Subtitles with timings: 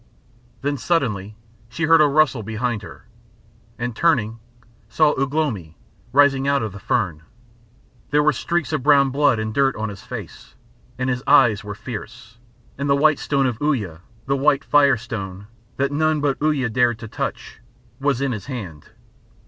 [0.63, 1.35] Then suddenly
[1.69, 3.05] she heard a rustle behind her,
[3.77, 4.39] and turning,
[4.89, 5.77] saw Ugh lomi
[6.11, 7.21] rising out of the fern.
[8.09, 10.55] There were streaks of brown blood and dirt on his face,
[10.97, 12.39] and his eyes were fierce,
[12.79, 15.45] and the white stone of Uya, the white Fire Stone,
[15.77, 17.59] that none but Uya dared to touch,
[17.99, 18.87] was in his hand.